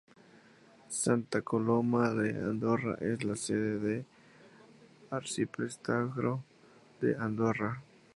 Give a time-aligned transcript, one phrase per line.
[1.03, 4.05] Santa Coloma de Andorra es la sede del
[5.11, 6.43] Arciprestazgo
[7.01, 7.83] de Andorra.